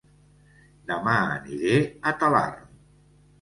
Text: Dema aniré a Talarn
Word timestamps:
Dema 0.91 1.13
aniré 1.33 1.75
a 1.85 2.15
Talarn 2.25 2.67